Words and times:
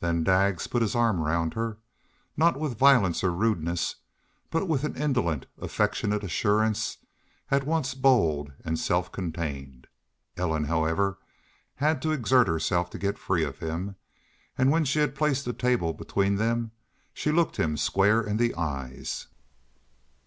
Then 0.00 0.24
Daggs 0.24 0.66
put 0.66 0.80
his 0.80 0.94
arm 0.94 1.20
round 1.20 1.52
her, 1.52 1.76
not 2.34 2.56
with 2.58 2.78
violence 2.78 3.22
or 3.22 3.30
rudeness, 3.30 3.96
but 4.50 4.68
with 4.68 4.84
an 4.84 4.96
indolent, 4.96 5.44
affectionate 5.58 6.24
assurance, 6.24 6.96
at 7.50 7.66
once 7.66 7.92
bold 7.92 8.54
and 8.64 8.78
self 8.78 9.12
contained. 9.12 9.86
Ellen, 10.34 10.64
however, 10.64 11.18
had 11.74 12.00
to 12.00 12.12
exert 12.12 12.48
herself 12.48 12.88
to 12.88 12.98
get 12.98 13.18
free 13.18 13.44
of 13.44 13.58
him, 13.58 13.96
and 14.56 14.70
when 14.70 14.86
she 14.86 15.00
had 15.00 15.14
placed 15.14 15.44
the 15.44 15.52
table 15.52 15.92
between 15.92 16.36
them 16.36 16.70
she 17.12 17.30
looked 17.30 17.58
him 17.58 17.76
square 17.76 18.22
in 18.22 18.38
the 18.38 18.54
eyes. 18.54 19.26